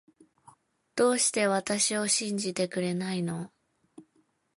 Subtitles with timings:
[0.95, 3.51] どうして私を信じてくれないの